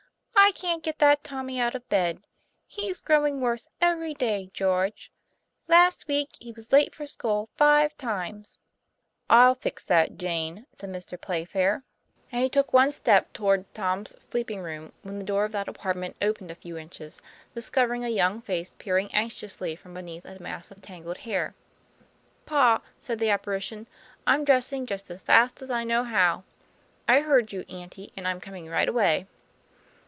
[0.51, 2.21] '* I can't get that Tommy out of bed.
[2.67, 5.09] He's grow ing worse every day, George.
[5.69, 8.57] Last week he was late for school five times."
[9.29, 11.19] "I'll fix that, Jane," said Mr.
[11.21, 11.83] Playfair.
[12.33, 16.17] And he took one step toward Tom's sleeping room, when the door of that apartment
[16.21, 17.21] opened a few inches,
[17.55, 21.55] dis covering a young face peering anxiously from beneath a mass of tangled hair.
[22.45, 23.87] *Pa," said the apparition,
[24.27, 26.43] "I'm dressing just as fast as I know how.
[27.07, 29.27] I heard you, auntie, and I'm coming right away."